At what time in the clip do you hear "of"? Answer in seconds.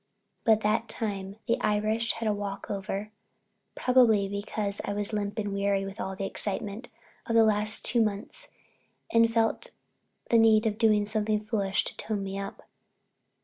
7.27-7.35, 10.65-10.79